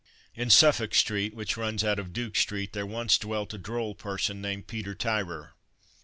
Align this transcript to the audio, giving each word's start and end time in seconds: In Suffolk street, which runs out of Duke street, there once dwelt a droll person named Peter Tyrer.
In 0.33 0.49
Suffolk 0.49 0.95
street, 0.95 1.35
which 1.35 1.57
runs 1.57 1.83
out 1.83 1.99
of 1.99 2.11
Duke 2.11 2.35
street, 2.35 2.73
there 2.73 2.87
once 2.87 3.19
dwelt 3.19 3.53
a 3.53 3.59
droll 3.59 3.93
person 3.93 4.41
named 4.41 4.65
Peter 4.65 4.95
Tyrer. 4.95 5.53